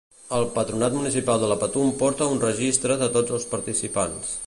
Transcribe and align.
El 0.37 0.45
Patronat 0.55 0.95
Municipal 0.99 1.43
de 1.45 1.51
la 1.53 1.59
Patum 1.65 1.93
porta 2.01 2.31
un 2.37 2.43
registre 2.49 3.01
de 3.03 3.15
tots 3.19 3.39
els 3.41 3.51
participants. 3.57 4.39